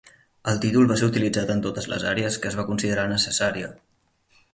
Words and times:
El 0.51 0.59
títol 0.61 0.87
va 0.91 0.95
ser 1.01 1.09
utilitzat 1.11 1.51
en 1.55 1.61
totes 1.65 1.87
les 1.91 2.05
àrees 2.13 2.39
que 2.45 2.49
es 2.53 2.57
va 2.61 2.65
considerar 2.71 3.05
necessària. 3.13 3.71